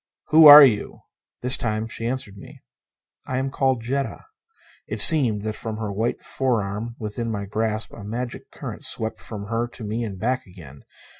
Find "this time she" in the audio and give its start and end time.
1.43-2.07